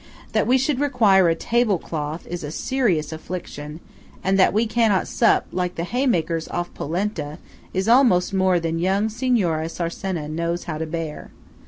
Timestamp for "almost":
7.87-8.33